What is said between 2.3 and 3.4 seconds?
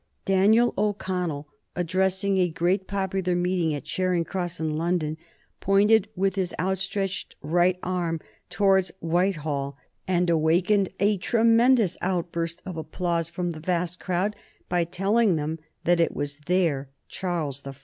a great popular